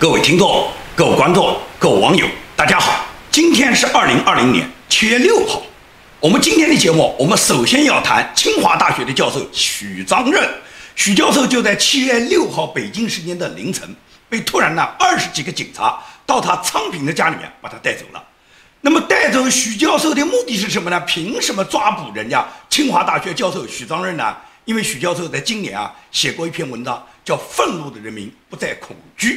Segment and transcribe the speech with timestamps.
[0.00, 3.04] 各位听众、各位观众、各位网友，大家好！
[3.32, 5.60] 今天是二零二零年七月六号。
[6.20, 10.48] 我们今天的节目，我们首先要谈清华大学的教授许章任。
[10.94, 13.92] 许教授就在七月六号北京时间的凌晨，
[14.28, 18.22] 被突然呢二十几个警察到他昌平的家里面把他带走了。
[18.82, 21.00] 那么带走许教授的目的是什么呢？
[21.00, 24.36] 凭什么抓捕人家清华大学教授许章任呢？
[24.64, 29.34] 因为许教授在今年啊写过一篇文章，叫《愤怒的人民不再恐惧》。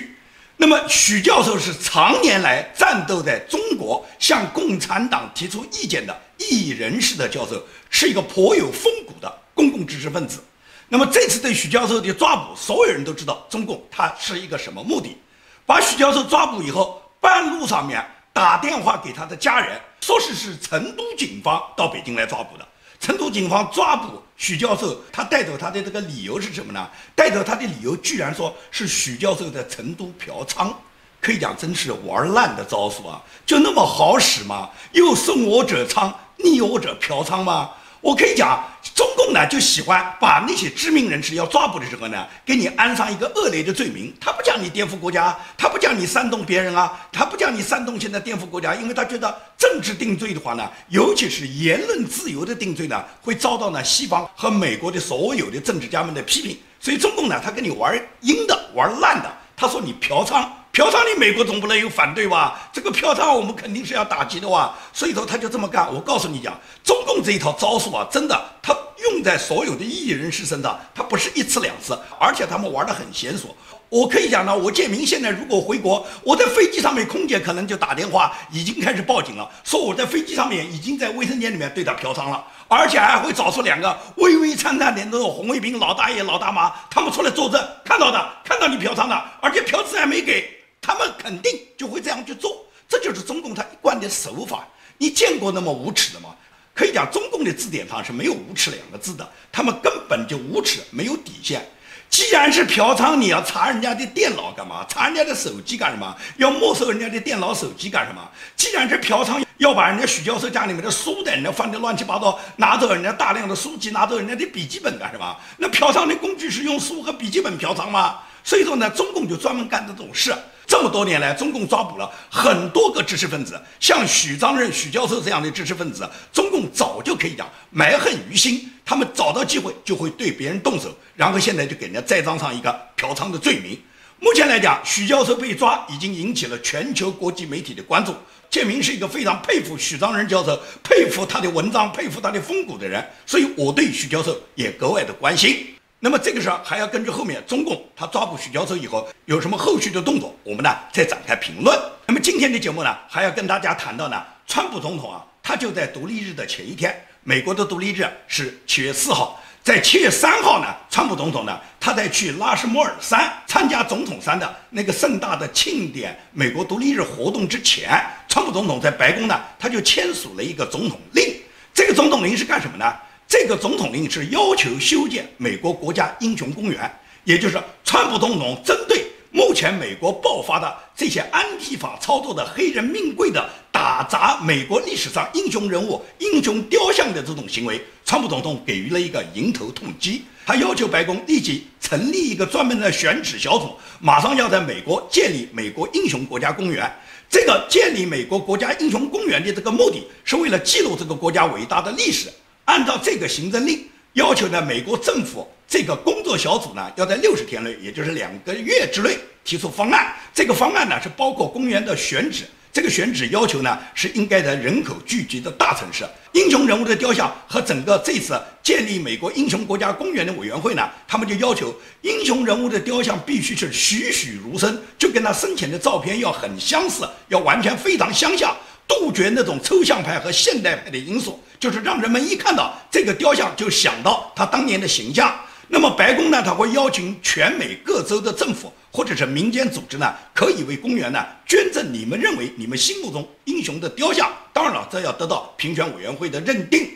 [0.64, 10.39] 那么，许教授是常年来战斗在中国向共产党提出意见的异议人士的教授，是一个颇有风骨的公共知识分子。
[10.88, 15.18] 那么，这次对许教授的抓捕，所有人都知道中共他是一个什么目的？
[15.66, 22.68] 把许教授抓捕以后，半路上面打电话给他的家人，说是是成都警方到北京来抓捕的。
[23.01, 26.87] 成都警方抓捕许教授，他带走他的这个理由是什么呢？
[27.15, 30.71] 带走他的理由居然说是许教授在成都嫖娼，
[31.19, 33.22] 可以讲真是玩烂的招数啊！
[33.45, 34.69] 就那么好使吗？
[34.91, 37.72] 又送我者娼，逆我者嫖娼吗？
[38.02, 44.11] 我可以讲，中共呢就喜欢把那些知名人士要抓捕的时候呢，给你安上一个恶劣的罪名。
[44.19, 56.57] 他不讲你颠覆国家，他不讲你煽动别人啊，他不讲你煽动现在颠覆国家，因为他觉得政治定罪的话呢，尤其是言论自由的定罪呢，会遭到呢西方和美国的所有的政治家们的批评。
[56.79, 59.31] 所以中共呢，他跟你玩阴的，玩烂的。
[59.55, 60.44] 他说你嫖娼。
[60.73, 62.58] 嫖娼，你美国总不能有反对吧？
[62.72, 64.73] 这个嫖娼我们肯定是要打击的哇！
[64.94, 65.94] 所以说他就这么干。
[65.94, 73.53] 我告诉你讲，中共这一套招数啊，真的，他用在所有的异议人士身上，他不是一次两次，而且他们玩得很娴熟。
[73.89, 90.60] 我可以讲呢，我建明现在如果回国，我在飞机上面，空姐可能就打电话，已经开始报警了，说我在飞机上面已经在卫生间里面对他嫖娼了，而且还会找出两个微微颤颤的那种红卫兵老大爷、老大妈，他们出来作证，看到的，看到你嫖娼的，而且嫖资还没给。
[90.81, 94.67] 他们肯定就会这样去做，这就是中共他一贯的手法。
[94.97, 96.29] 你见过那么无耻的吗？
[96.73, 101.63] 可以讲，中共的字典上是没有“无耻”两个字的，他们根本就无耻，没有底线。
[102.09, 104.83] 既然是嫖娼，你要查人家的电脑干嘛？
[104.89, 106.16] 查人家的手机干什么？
[106.38, 108.27] 要没收人家的电脑、手机干什么？
[108.56, 115.38] 既然是嫖娼，要把人家许教授家里面的书的人家放的乱七八糟，拿走人家大量的书籍，拿走人家的笔记本干什么？
[115.57, 118.19] 那嫖娼的工具是用书和笔记本嫖娼吗？
[118.44, 120.33] 所以说呢，中共就专门干这种事。
[120.67, 133.77] 这么多年来，中共抓捕了很多个知识分子，像许章任、许教授这样的知识分子，中共早就可以讲埋恨于心，他们找到机会就会对别人动手，然后现在就给人家栽赃上一个嫖娼的罪名。
[134.19, 138.16] 目前来讲，许教授被抓已经引起了全球国际媒体的关注。
[138.50, 145.67] 建明是一个非常佩服许章任教授、佩服他的文章、佩服他的风骨的人，所以我对许教授也格外的关心。
[146.03, 151.79] 那么这个时候还要根据后面中共他抓捕许教授以后有什么后续的动作，我们呢再展开评论。
[152.07, 171.31] 那么今天的节目呢，还要跟大家谈到呢，川普总统啊，他就在独立日的前一天，美国的独立日是七月四号，在七月三号呢，川普总统呢，他在去拉什莫尔山参加总统山的那个盛大的庆典美国独立日活动之前，川普总统在白宫呢，他就签署了一个总统令。
[171.75, 172.91] 这个总统令是干什么呢？
[173.31, 176.92] 这个总统令是要求修建美国国家英雄公园，
[177.24, 190.24] 也就是川普总统针对目前美国爆发的这些安提法操作的黑人命贵的打砸美国历史上英雄人物、英雄雕像的这种行为，川普总统给予了一个迎头痛击。
[190.46, 193.69] 他要求白宫立即成立一个专门的选址小组，
[194.02, 196.92] 马上要在美国建立美国英雄国家公园。
[197.30, 202.28] 这个建立美国国家英雄公园的这个目的是为了记录这个国家伟大的历史。
[202.71, 210.13] 按照这个行政令要求呢，美国政府这个工作小组呢，要在六十天内，也就是两个月之内提出方案。
[210.33, 212.45] 这个方案呢，是包括公园的选址。
[212.71, 216.05] 这个选址要求呢，是应该在人口聚集的大城市。
[216.31, 228.56] 英雄人物的雕像和整个这次建立美国英雄国家公园的委员会呢，他们就要求英雄人物的雕像必须是栩栩如生，就跟他生前的照片要很相似，要完全非常相像。
[228.88, 235.31] 杜绝那种抽象派和现代派的因素，就是让人们一看到这个雕像就想到他当年的形象。
[235.68, 244.30] 那么白宫呢，他会邀请全美各州的政府或者是民间组织呢，可以为公园呢捐赠你们认为你们心目中英雄的雕像。
[244.52, 246.90] 当然了，这要得到评选委员会的认定。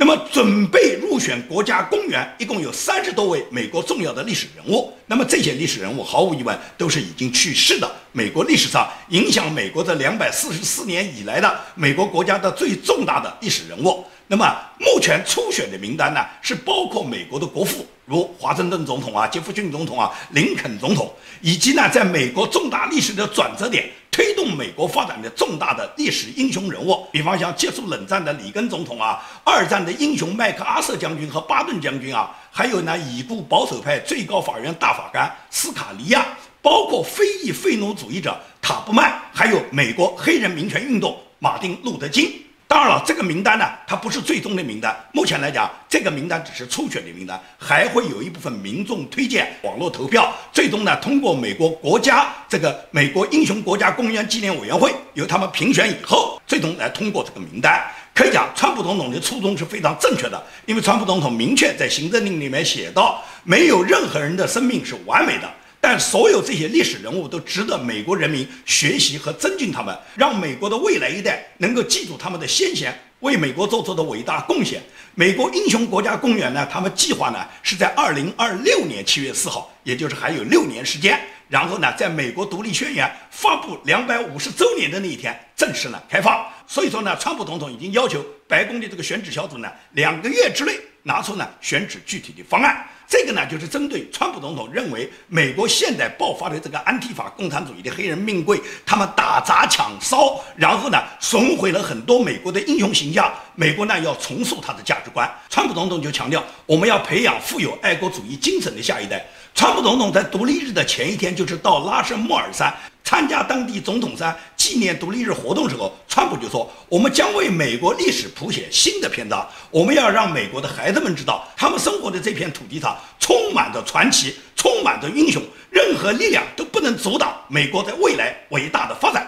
[0.00, 4.92] 那么，准备入选国家公园，一共有三十多位美国重要的历史人物。
[5.06, 7.90] 那么，这些历史人物毫无疑问都是已经去世的。
[8.12, 14.04] 美国历史上影响美国的两百四十四年以来的美国国家的最重大的历史人物。
[14.28, 42.44] 那么目前初选的名单呢，是包括美国的国父，如华盛顿总统啊、杰弗逊总统啊、林肯总统，以及呢，在美国重大历史的转折点推动美国发展的重大的历史英雄人物，比方像结束冷战的里根总统啊，二战的英雄麦克阿瑟将军和巴顿将军啊，还有呢，已故保守派最高法院大法官斯卡利亚，包括非裔废奴主义者塔布曼，还有美国黑人民权运动马丁路德金。
[42.68, 44.94] 当然了，这个名单呢，它不是最终的名单。
[45.12, 57.82] 目前来讲，这个名单只是初选的名单，还会有一部分民众推荐、网络投票，最终呢，通过美国国家这个美国英雄国家公园纪念委员会由他们评选以后，最终来通过这个名单。
[58.14, 65.50] 可以讲，川普总统的初衷是非常正确的，因为川普总统明确在行政令里面写到，没有任何人的生命是完美的。
[65.90, 74.82] 但所有这些历史人物都值得美国人民学习和尊敬他们，让美国的未来一代能够记住他们的先贤为美国做出的伟大贡献。
[75.14, 81.18] 美国英雄国家公园呢，他们计划呢是在二零二六年七月四号，也就是还有六年时间，
[81.48, 86.46] 然后呢，在美国独立宣言发布两百五十周年的那一天正式呢开放。
[86.66, 90.74] 所以说呢，川普总统已经要求白宫的这个选址小组呢，两个月之内
[91.04, 92.86] 拿出呢选址具体的方案。
[93.08, 103.32] 这个呢，就是针对川普总统认为美国现在爆发的这个安提法共产主义的黑人命贵，他们打砸抢烧，然后呢损毁了很多美国的英雄形象。
[103.54, 105.26] 美国呢要重塑他的价值观。
[105.48, 109.26] 川普总统就强调，我们要培养富有爱国主义精神的下一代。
[109.54, 112.72] 川普总统在独立日的前一天，就是到拉什莫尔山。
[113.08, 119.48] 参加当地总统山纪念独立日活动时候，川普就说：“我们将为美国历史谱写新的篇章。
[119.70, 129.26] 我们要让美国的孩子们知道，他们生活的这片土地上充满着传奇，充满着英雄，任何力量都不能阻挡美国在未来伟大的发展。”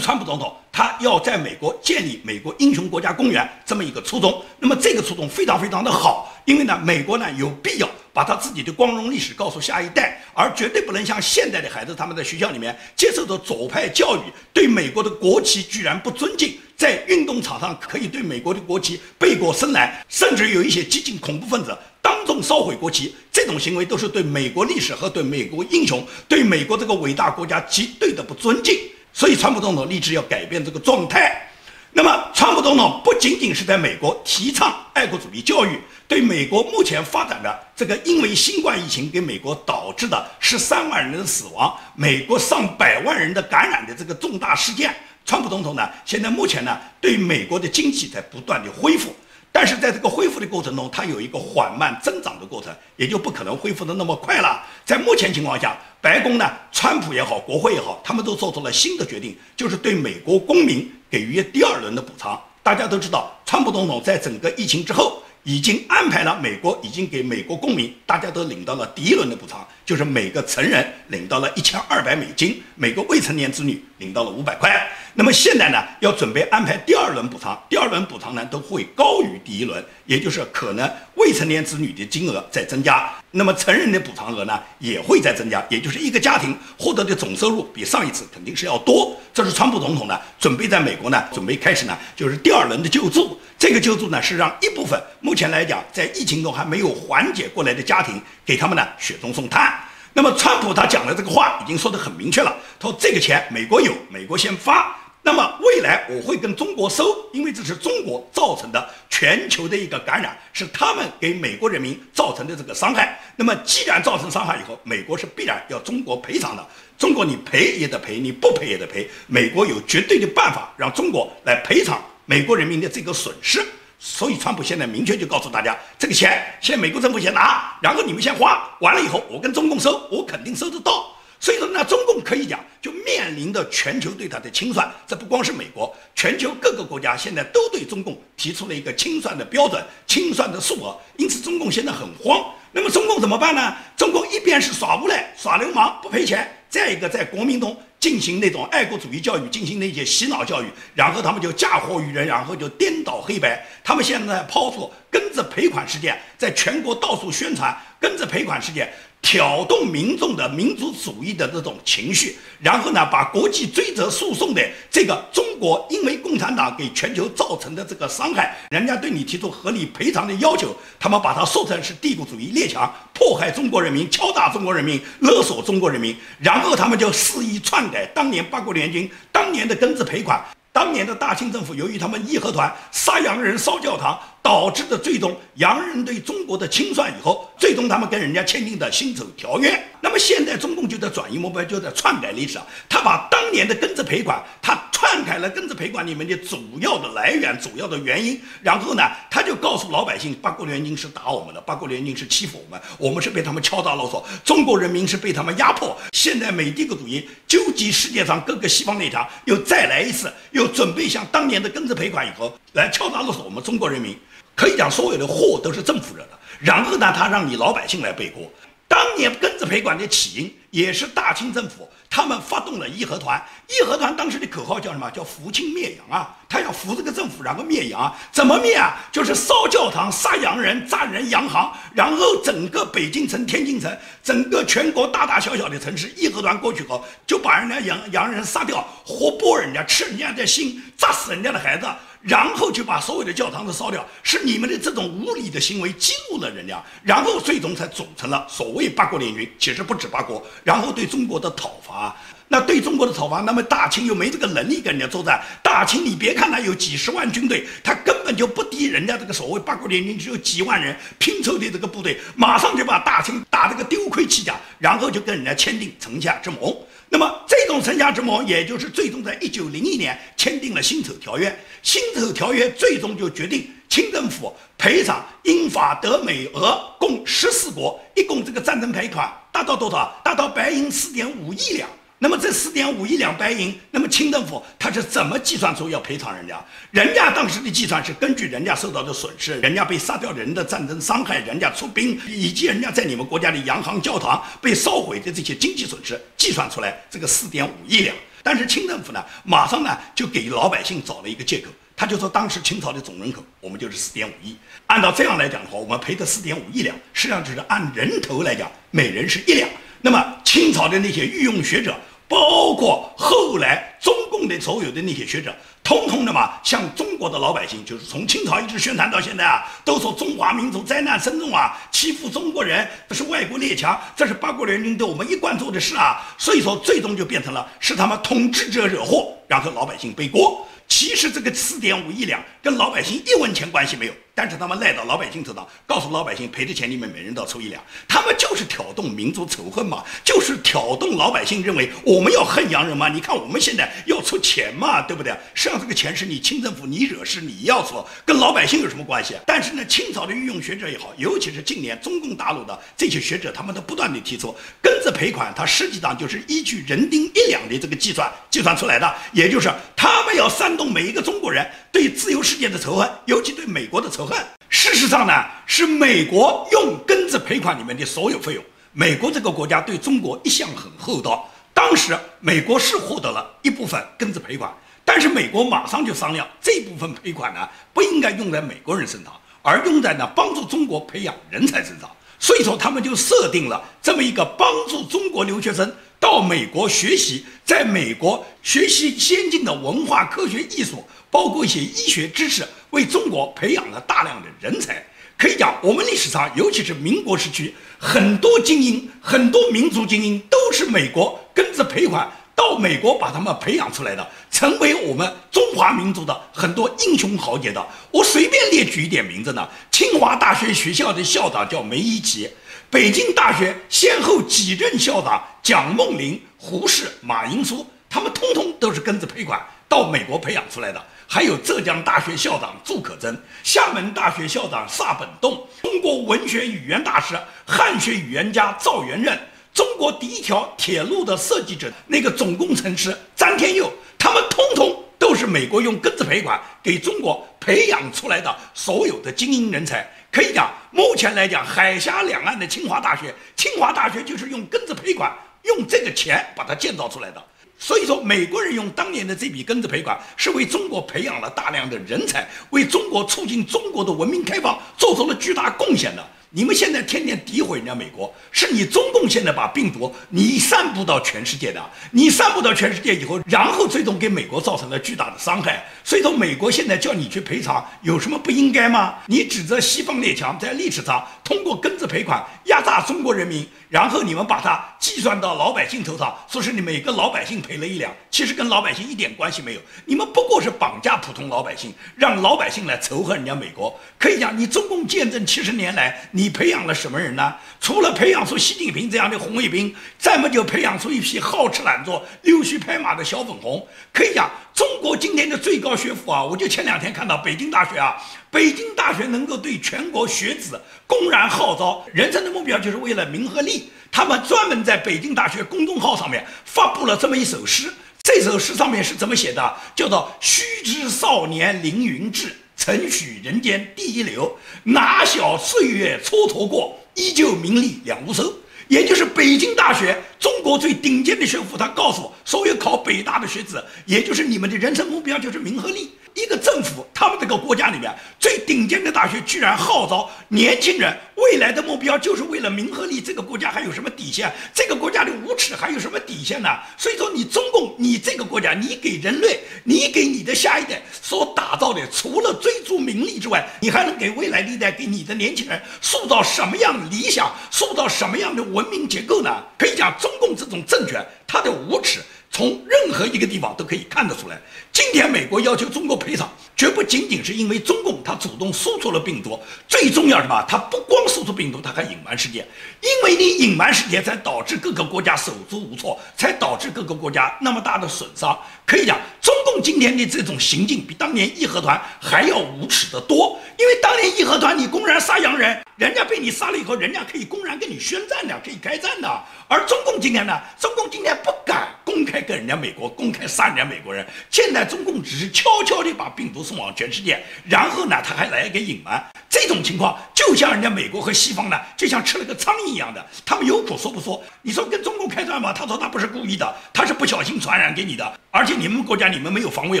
[0.08, 4.42] 川普总统他要在美国建立美国英雄国家公园这么一个初衷。
[4.58, 7.86] 那么这个初衷非常非常的好，因为呢，美国呢有必要。
[8.10, 14.20] 把他自己的光荣历史告诉下一代，而绝对不能像现在的孩子，他们在学校里面接受的左派教育，
[14.50, 28.74] 对美国的国旗居然不尊敬，在运动场上可以对美国的国旗背过身来，甚至有一些激进恐怖分子当众烧毁国旗，这种行为都是对美国历史和对美国英雄、对美国这个伟大国家极对的不尊敬。
[29.18, 31.44] 所以，川普总统立志要改变这个状态。
[31.90, 35.76] 那么，川普总统不仅仅是在美国提倡爱国主义教育，
[36.06, 44.94] 对美国目前发展的这个因为新冠疫情给美国导致的十三万人的死亡、美国上百万人的感染的这个重大事件，
[45.26, 49.12] 川普总统呢，现在目前呢，对美国的经济在不断的恢复。
[49.50, 54.62] 但是在这个恢复的过程中，它有一个缓慢增长的过程，也就不可能恢复的那么快了。
[54.88, 62.40] 在目前情况下，白宫呢，川普也好，国会也好，他们都做出了新的决定，就是对美国公民给予第二轮的补偿。
[62.62, 65.22] 大家都知道，川普总统在整个疫情之后。
[65.44, 74.86] 已经安排了，美国已经给美国公民，大家都领到了第一轮的补偿，就是每个成人领到了一千二百美金，每个未成年子女领到了五百块。
[75.14, 89.18] 那么现在呢，要准备安排第二轮补偿，第二轮补偿呢都会高于第一轮，也就是可能未成年子女的金额在增加，那么成人的补偿额呢也会在增加，也就是一个家庭获得的总收入比上一次肯定是要多。
[89.32, 93.40] 这是川普总统呢准备在美国呢准备开始呢就是第二轮的救助。
[93.58, 99.77] 这个救助呢，是让一部分目前来讲在疫情中还没有缓解过来的家庭，给他们呢雪中送炭。
[100.12, 104.96] 那么，川普他讲的这个话已经说得很明确了，他说这个钱美国有，美国先发。
[105.20, 113.20] 那么未来我会跟中国收，因为这是中国造成的全球的一个感染，是他们给美国人民造成的这个伤害。
[113.36, 116.66] 那么既然造成伤害以后，美国是必然要中国赔偿的。
[116.96, 119.08] 中国你赔也得赔，你不赔也得赔。
[119.26, 122.02] 美国有绝对的办法让中国来赔偿。
[122.24, 123.64] 美国人民的这个损失，
[123.98, 131.12] 所以川普现在明确就告诉大家，这个钱先美国政府先拿，然后你们先花，完了以后我跟中共收，我肯定收得到。
[131.40, 142.44] 所以说，那中共可以讲就面临着全球对他的清算，这不光是美国，全球各个国家现在都对中共提出了一个清算的标准、清算的数额，因此中共现在很慌。
[142.72, 143.76] 那么中共怎么办呢？
[143.96, 147.76] 中共一边是耍无赖、耍流氓不赔钱，再一个在国民中。
[148.00, 153.60] 进行那种爱国主义教育，进行那些洗脑教育，然后他们就嫁祸于人，然后就颠倒黑白。
[153.82, 158.88] 他们现在抛出跟着赔款事件，在全国到处宣传跟着赔款事件。
[159.20, 180.44] 挑动民众的民族主义的这种情绪，然后呢，把国际追责诉讼的这个中国因为共产党给全球造成的这个伤害，人家对你提出合理赔偿的要求，他们把它说成是帝国主义列强迫害中国人民、敲打中国人民、勒索中国人民，然然后他们就肆意篡改当年八国联军当年的庚子赔款。
[180.72, 189.78] 当年的大清政府由于他们义和团杀洋人、烧教堂，导致的最终洋人对中国的清算以后，最终他们跟人家签订的辛丑条约。
[190.00, 205.94] 那么现在中共就在转移目标，就在篡改历史，他把当年的庚子赔款，他篡改了庚子赔款里面的主要的来源、主要的原因，然后呢，他就告诉老百姓，八国联军是打我们的，八国联军是欺负我们，我们是被他们敲诈勒索，中国人民是被他们压迫。
[206.12, 210.66] 现在美帝国主义纠集世界上各个西方列强，又再来一次，又。
[210.78, 214.16] 准备像当年的庚子赔款以后来敲诈勒索我们中国人民，
[214.58, 216.30] 可以讲所有的祸都是政府惹的。
[216.58, 218.42] 然后呢，他让你老百姓来背锅。
[218.88, 223.40] 当年庚子赔款的起因也是大清政府，他们发动了义和团。
[223.68, 225.08] 义和团当时的口号叫什么？
[225.10, 226.34] 叫扶清灭洋啊！
[226.48, 228.12] 他要扶这个政府，然后灭洋。
[228.32, 228.96] 怎么灭啊？
[229.12, 241.86] 就是烧教堂、杀洋人、炸人洋行，然后整个北京城、天津城，整个全国大大小小的城市，义和团过去后，就把人家洋洋人杀掉，活剥人家，吃人家的心，炸死人家的孩子。
[242.20, 249.48] 然后就把所有的教堂都烧掉，是你们的这种无理的行为激怒了人家，然后最终才组成了所谓八国联军。
[249.58, 252.16] 其实不止八国，然后对中国的讨伐，
[252.48, 255.40] 那对中国的讨伐，那么大清又没这个能力跟人家作战。
[255.62, 266.76] 大清你别看他有几十万军队，他根本就不敌人家这个所谓八国联军只有几万人拼凑的这个部队，马上就把大清打了个丢盔弃甲，然后就跟人家签订城下之盟。
[267.10, 271.58] 那么这种城下之盟，也就是最终在一九零一年签订了辛丑条约。
[271.82, 280.20] 辛丑条约最终就决定清政府赔偿英法德美俄共十四国，一共这个战争赔款达到多少？
[280.22, 281.88] 达到白银四点五亿两。
[282.20, 286.60] 那么这四点五亿两白银，那么清政府他是怎么计算出要赔偿人家？
[286.90, 298.16] 人家当时的计算是根据人家受到的损失，人家被杀掉人的战争伤害，人家出兵，以及人家在你们国家的洋行、教堂被烧毁的这些经济损失，计算出来这个四点五亿两。
[298.42, 304.56] 但是清政府呢，马上呢就给老百姓找了一个借口，他就说当时清朝的总人口我们就是四点五亿，
[304.88, 309.68] 按照这样来讲的话，我们赔的四点五亿两，实际上就是按人头来讲，每人是一两。
[310.00, 311.94] 那么清朝的那些御用学者，
[312.28, 326.24] 包括后来中共的所有的那些学者，通通的嘛，向中国的老百姓，就是从清朝一直宣传到现在啊，都说中华民族灾难深重啊，欺负中国人，这是外国列强，这是八国联军对我们一贯做的事啊。
[326.38, 330.66] 所以说，最终就变成了是他们统治者惹祸，然后老百姓背锅。
[330.86, 334.12] 其实这个四点五亿两跟老百姓一文钱关系没有。
[334.38, 343.08] 但是他们赖到老百姓头上，告诉老百姓赔的钱里面每人都要抽一两，他们就是挑动民族仇恨嘛，就是挑动老百姓认为我们要恨洋人嘛。
[343.08, 345.32] 你看我们现在要出钱嘛，对不对？
[345.54, 349.34] 实际上这个钱是你清政府你惹事你要出，跟老百姓有什么关系？
[349.44, 364.27] 但是呢，清朝的御用学者也好，尤其是近年中共大陆的这些学者，他们都不断地提出，庚子赔款它实际上就是依据人丁一两的这个计算计算出来的，也就是他们要煽动每一个中国人对自由世界的仇恨，尤其对美国的仇。
[364.70, 365.32] 事实上呢，
[365.66, 368.62] 是美国用庚子赔款里面的所有费用。
[368.92, 371.48] 美国这个国家对中国一向很厚道。
[371.72, 374.72] 当时美国是获得了一部分庚子赔款，
[375.04, 379.32] 但是美国马上就商量，这部分赔款呢不应该用在美国人身上，
[379.62, 382.10] 而用在呢帮助中国培养人才身上。
[382.38, 391.04] 所以说，他们就设定了这么一个帮助中国留学生到美国学习，在美国学习先进的文化、科学、艺术。
[391.30, 395.04] 包括一些医学知识，为中国培养了大量的人才。
[395.36, 407.86] 可以讲，我们历史上，尤其是民国时期，很多精英、很多民族精英，都是美国跟着赔款到美国把他们培养出来的，成为我们中华民族的很多英雄豪杰的。
[408.10, 412.50] 我随便列举一点名字呢：清华大学学校的校长叫梅贻琦，
[412.90, 421.00] 北京大学先后几任校长蒋梦麟、胡适、马寅书，他们通通都是跟着赔款到美国培养出来的。
[421.30, 429.38] 还有浙江大学校长祝可桢，厦门大学校长萨本栋，中国文学语言大师、汉学语言家赵元任，
[429.74, 440.10] 中国第一条铁路的设计者那个总工程师詹天佑，他们通通都是美国用庚子赔款给中国培养出来的所有的精英人才。
[440.32, 445.30] 可以讲，目前来讲，海峡两岸的清华大学，清华大学就是用庚子赔款，
[445.64, 447.44] 用这个钱把它建造出来的。
[447.78, 456.28] 所以说，美国人用当年的这笔庚子赔款，是为中国培养了大量的人才，为中国促进中国的文明开放做出了巨大贡献的。
[456.50, 465.84] 你们现在天天诋毁人家美国，是你中共现在把病毒你散布到全世界的，你散布到全世界以后，然后最终给美国造成了巨大的伤害。
[466.02, 469.16] 所以说，美国现在叫你去赔偿，有什么不应该吗？
[469.26, 479.80] 你指责西方列强在历史上通过庚子赔款压榨中国人民，然后你们把它计算到老百姓头上，说是你每个老百姓赔了一两，其实跟老百姓一点关系没有。
[480.06, 483.94] 你们不过是绑架普通老百姓，让老百姓来仇恨人家美国。
[484.18, 486.26] 可以讲，你中共建政七十年来。
[486.38, 487.52] 你培养了什么人呢？
[487.80, 493.84] 除了培养出习近平这样的红卫兵，再么就培养出一批好吃懒做、溜须拍马的小粉红。
[494.12, 498.14] 可以讲，中国今天的最高学府啊，我就前两天看到北京大学啊，
[498.52, 503.90] 北京大学能够对全国学子公然号召，人生的目标就是为了名和利。
[504.12, 507.92] 他们专门在北京大学公众号上面发布了这么一首诗，
[508.22, 509.76] 这首诗上面是怎么写的？
[509.96, 512.54] 叫做“须知少年凌云志”。
[512.78, 518.54] 曾许人间第一流，哪晓岁月蹉跎过，依旧名利两无收。
[518.88, 526.10] 也就是北京大学，中国最顶尖的学府，他告诉我，所有考北大的学子，也就是你们的人生目标就是名和利。
[526.34, 534.52] 一个政府，他们这个国家里面最顶尖的大学，居然号召年轻人未来的目标就是为了名和利，这个国家还有什么底线？
[534.72, 536.68] 这个国家的无耻还有什么底线呢？
[536.96, 549.50] 所以说，你中共，你这个国家，你给人类，你给你的下一代所打造的，除了追逐名利之外，你还能给未来历代给你的年轻人塑造什么样的理想，塑造什么样的文明结构呢？
[549.76, 552.20] 可以讲，中共这种政权，它的无耻。
[552.58, 554.60] 从任何一个地方都可以看得出来，
[554.90, 560.60] 今天美国要求中国赔偿，绝不仅仅是因为中共他主动输出了病毒，最重要什么？
[560.66, 562.66] 他不光输出病毒，他还隐瞒事件，
[563.00, 568.58] 因为你隐瞒事件，才导致各个国家手足无措，才导致各个国家那么大的损伤。
[568.84, 581.86] 可以讲，中共今天的这种行径比当年义和团还要无耻得多，因为当年义和团你公然杀洋人，人家被你杀了以后，人家可以公然跟你宣战的，可以开战的，而中共今天呢，中共今天不敢。
[582.08, 587.38] 公开跟人家美国公开杀人家美国人，现在中共只是悄悄地把病毒送往全世界，
[587.68, 589.22] 然后呢，他还来一个隐瞒。
[589.50, 594.42] 这种情况就像人家美国和西方呢，就像吃了个苍蝇一样的，他们有苦说不说。
[594.62, 595.74] 你说跟中共开战吗？
[595.74, 598.40] 他说他不是故意的，他是不小心传染给你的。
[598.50, 600.00] 而且你们国家你们没有防卫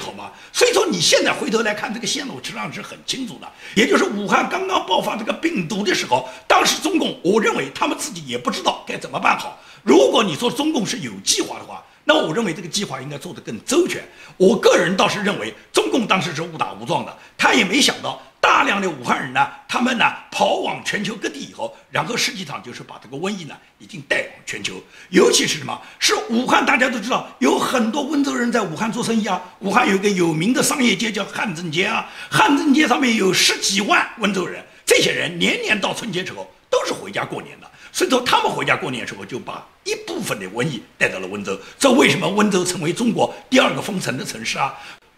[0.00, 0.30] 好吗？
[0.50, 3.46] 所以说你现在回头来看这个线路，实际上是很清楚的。
[3.74, 9.60] 也就是武汉刚刚爆发这个病毒的时候，当时中共，我认为他们自己也不知道该怎么办好。
[9.82, 14.02] 如果你说中共是有计划的话，那我认为这个计划应该做得更周全。
[14.38, 24.82] 我个人倒是认为，中共当时是误打误撞的，他也没想到大量的武汉人呢，他们呢跑往全球各地以后，然后实际上就是把这个瘟疫呢已经带往全球。
[25.10, 25.78] 尤其是什么？
[25.98, 29.42] 是武汉，大家都知道有很多温州人在武汉做生意啊。
[29.58, 37.70] 武汉有个有名的商业街叫汉正街啊，汉正街上面有十几万温州人，这些人年年到春节之后都是回家过年的。
[37.92, 41.58] 所以说，他们回家过年的时候，就把一部分的瘟疫带到了温州。
[41.78, 44.74] 这为什么温州成为中国第二个封城的城市啊？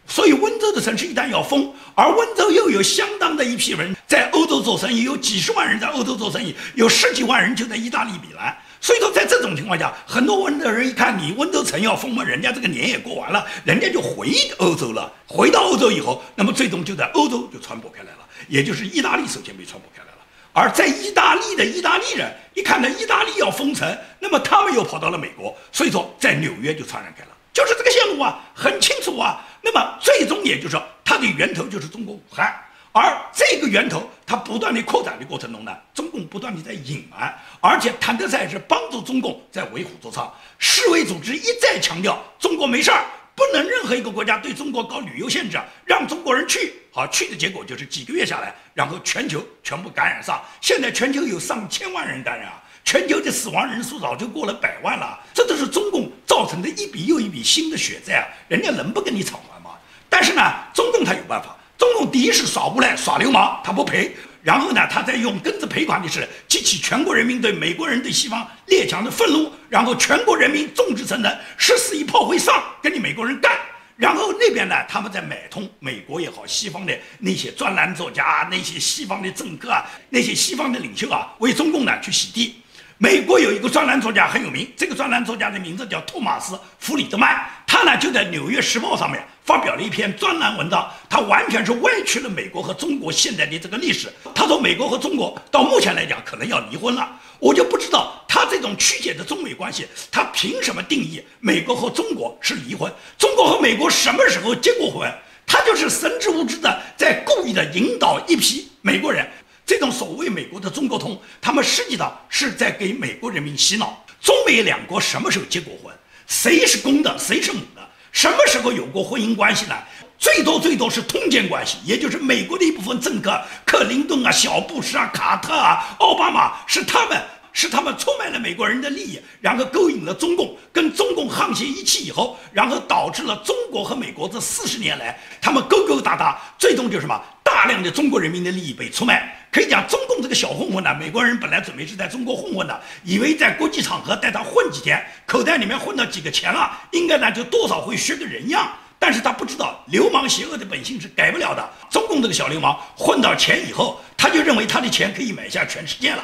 [0.07, 8.57] 所以，温州的城市一旦要封，而温州又有相当的一批人在欧洲做生意，有几十万人在欧洲做生意，有十几万人就在意大利、米兰。
[8.81, 15.13] 所以说，在这种情况下，很多温州人一看你温州城要封嘛，人家这个年也过完了，人家就回欧洲了。
[15.29, 20.10] 回到欧洲以后，那么最终就在欧洲就传播开来了，也就是意大利首先被传播开来。
[20.53, 29.41] 而在意大利的意大利人一看到意大利要封城，那么他们又跑到了美国，所以说在纽约就传染开了，就是这个线路啊，很清楚啊。
[29.63, 32.53] 那么最终也就是说，它的源头就是中国武汉，
[32.93, 43.05] 而这个源头它不断的扩展的过程中呢，中共不断的在隐瞒，而且谭德赛是帮助中共在为虎作伥，世卫组织一再强调中国没事儿。
[43.41, 50.45] 不能任何一个国家对中国搞旅游限制，让中国人去，好去的结果就是几个月下来，然后全球全部感染上。
[50.61, 55.19] 现在全球有上千万人感染啊，全球的死亡人数早就过了百万了。
[55.33, 58.29] 这都是中共造成的一笔又一笔新的血债啊！
[58.47, 59.71] 人家能不跟你偿还吗？
[60.11, 60.43] 但是呢，
[60.75, 61.57] 中共他有办法。
[61.79, 64.15] 中共第一是耍无赖、耍流氓，他不赔。
[64.43, 73.53] 然后呢，他在用庚子赔款的事激起全国人民对美国人对西方列强的愤怒，然后全国人民众志成城，十四亿炮灰上，跟你美国人干。
[73.97, 82.63] 然后那边呢，他们在买通美国也好，西方的那些专栏作家啊、那些西方的政客啊、那些西方的领袖啊，为中共呢去洗地。
[82.97, 94.13] 美国有一个专栏作家很有名，这个专栏作家的名字叫托马斯·弗里德曼，他呢就在《纽约时报》上面发表了一篇专栏文章，他完全是歪曲了美国和中国现在的这个历史。
[94.35, 102.93] 他说美国和中国到目前来讲可能要离婚了，我就不知道他这种曲解的中美关系，他凭什么定义美国和中国是离婚？
[103.19, 105.13] 中国和美国什么时候结过婚？
[105.47, 109.29] 他就是神之无知的在故意的引导一批美国人。
[109.67, 114.05] 这种所谓美国的中国通，他们实际上是在给美国人民洗脑。
[114.21, 115.93] 中美两国什么时候结过婚？
[116.27, 117.89] 谁是公的，谁是母的？
[118.13, 119.75] 什么时候有过婚姻关系呢？
[120.19, 127.21] 最多最多是通奸关系，也就是美国的一部分政客，克林顿啊、小布什啊、卡特啊、奥巴马，是他们。
[127.53, 137.21] 是他们出卖了美国人的利益，然后勾引了中共，跟中共沆瀣一气以后，然后导致了中国和美国这四十年来，他们勾勾搭搭，最终就是什么？
[137.43, 139.40] 大量的中国人民的利益被出卖。
[139.53, 148.71] 可以讲，中共这个小混混呢，美国人本来准备是在中国混混的，以为在国际场合带他混几天，口袋里面混到几个钱了，应该呢就多少会学个人样。
[148.97, 151.69] 但是他不知道，流氓邪恶的本性是改不了的。
[151.91, 156.23] 中共这个小流氓混到钱以后，他就认为他的钱可以买下全世界了。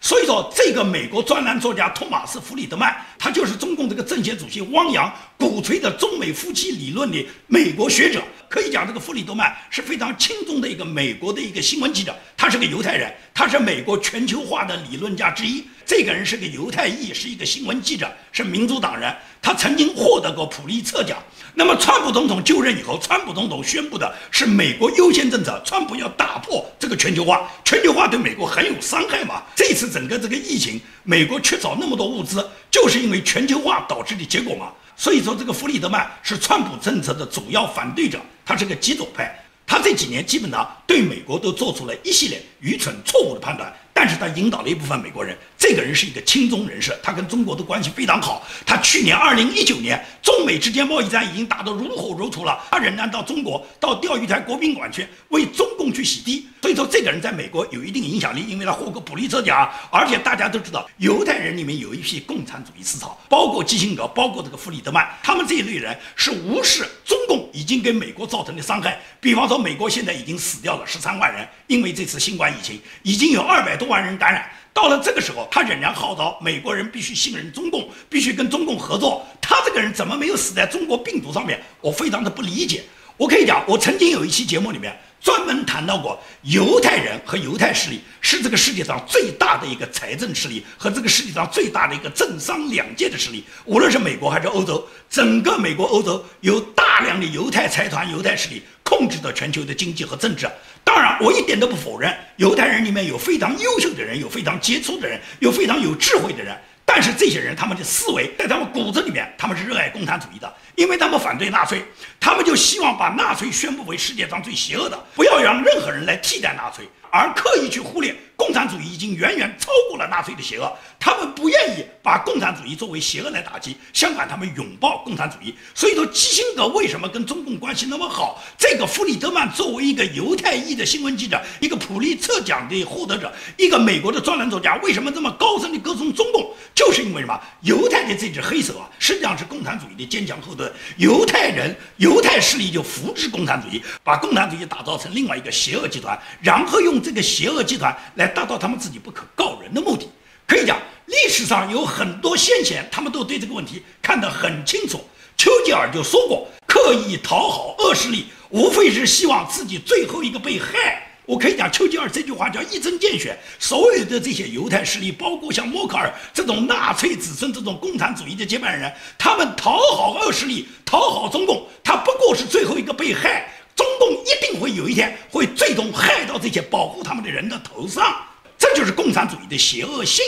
[0.00, 8.22] 所以说，这个美国专栏作家托马斯·弗里德曼，他就是中共这个政协主席汪洋鼓吹的中美夫妻理论的美国学者。
[8.48, 15.64] 可以讲，这个弗里德曼是非常轻松的一个美国的一个新闻记者，他是个犹太人，他是美国全球化的理论家之一。
[15.86, 21.16] 这个人是个犹太裔，是一个新闻记者，是民主党人，他曾经获得过普利策奖。
[21.54, 29.44] 那么，川普总统就任以后，川普总统宣布的是美国优先政策，川普要打破这个全球化，全球化对美国很有伤害嘛。
[29.54, 34.72] 这次整个这个疫情，美国缺少那么多物资，就是因为全球化导致的结果嘛。
[34.96, 43.72] 所以说，这个弗里德曼是川普政策的主要反对者，他是个极左派，他这几年基本上对美国都做出了一系列愚蠢错误的判断。
[43.96, 48.46] 但是他引导了一部分美国人，这个人是一个亲中人士，他跟中国的关系非常好。
[48.66, 56.46] 他去年二零一九年，中美之间贸易战已经打得如火如荼了，他仍然到中国到钓鱼台国宾馆去为中共去洗地。
[56.60, 59.70] 所以说，这个人在美国有一定影响力，因为他获过普利策奖。
[59.90, 69.00] 而且大家都知道，犹太人里面有一批共产主义思潮，包括基辛格，包括这个弗里德曼，他们这一类人是无视中共已经给美国造成的伤害。
[69.20, 73.85] 比方说，美国现在已经死掉了十三万人，因为这次新冠疫情，已经有二百多。
[73.86, 79.26] 万人感染，到了这个时候，他仍然号召美国人必须信任中共，必须跟中共合作。
[79.40, 81.60] 他这个人怎么没有死在中国病毒上面？
[81.80, 82.82] 我非常的不理解。
[83.16, 84.94] 我可以讲，我曾经有一期节目里面
[85.26, 93.42] 专门谈到过，犹太人和犹太势力是这个世界上最大的一个财政势力，和这个世界上最大的一个政商两界的势力。
[93.64, 100.48] 无论是美国还是欧洲，整个美国、欧洲有大量的犹太财团、犹太势力控制着全球的经济和政治。
[100.84, 106.56] 当然，我一点都不否认，犹太人里面有非常优秀的人，有非常杰出的人，有非常有智慧的人。
[106.96, 111.84] 但是这些人，他们的思维在他们骨子里面，他们是热爱共产主义的，因为他们反对纳粹，
[112.18, 116.88] 他们就希望把纳粹宣布为世界上最邪恶的，不要让任何人来替代纳粹。
[117.10, 125.52] 而刻意去忽略共产主义已经远远超过了纳粹的邪恶，他们不愿意把共产主义作为邪恶来打击，相反，他们拥抱共产主义。
[125.74, 128.40] 所以说，基辛格为什么跟中共关系那么好？
[128.56, 136.54] 这个弗里德曼作为一个犹太裔的新闻记者，一个普利策奖的获得者，一个美国的专栏作家，为什么这么高声的歌颂中共？
[136.74, 137.40] 就是因为什么？
[137.62, 140.72] 犹太的这只黑手啊，实际上是共产主义的坚强后盾。
[140.98, 146.96] 犹太人、犹太势力就扶植共产主义，把共产主义打造成另外一个邪恶集团，然后用。
[147.06, 150.06] 这个邪恶集团来达到他们自己不可告人的目的，
[150.46, 155.02] 可以讲历史上有很多先贤，他们都对这个问题看得很清楚。
[155.38, 161.02] 丘吉尔就说过，刻意讨好恶势力，无非是希望自己最后一个被害。
[161.24, 163.36] 我可以讲，丘吉尔这句话叫一针见血。
[163.58, 173.50] 所有的这些犹太势力，包括像默克尔这种纳粹子孙、这种共产主义的接班人，他们讨好恶势力，讨好中共，他不过是最后一个被害。
[173.76, 178.16] 中共一定会有一天会最终害到这些保护他们的人的头上，
[178.58, 180.24] 这就是共产主义的邪恶性。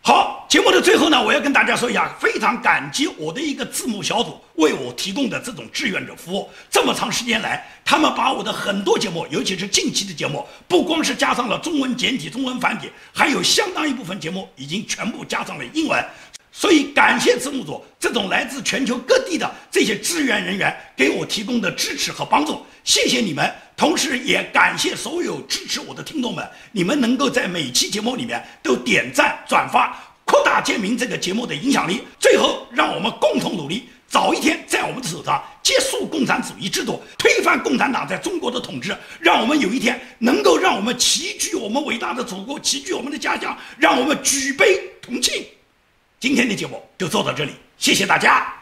[0.00, 6.48] 好，节目的最后呢，我要跟大家说一下，非常感激我的一个字幕小组为我提供的这种志愿者服务。
[6.70, 16.02] 这么长时间来，他们把我的很多节目，尤其是近期的节目，不光是加上了中文简体、中文繁体，还有相当一部分节目已经全部加上了英文。
[16.60, 23.48] 所以，感谢字幕组这种来自全球各地的这些支援人员给我提供的支持和帮助，谢谢你们。
[23.76, 32.02] 同时，也感谢所有支持我的听众们，你们能够在每期节目里面都点赞、转发，扩大建明这个节目的影响力。
[32.18, 45.46] 最后，让我们共同努力，早一天在我们的手上结束共产主义制度，推翻共产党在中国的统治，让我们有一天能够让我们齐聚我们伟大的祖国，齐聚我们的家乡，让我们举杯同庆。
[46.20, 48.57] 今天的节目就做到这里，谢谢大家。